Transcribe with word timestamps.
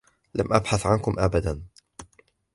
لم 0.35 0.53
أبحث 0.53 0.85
عنكم 0.85 1.15
أبدا. 1.19 1.61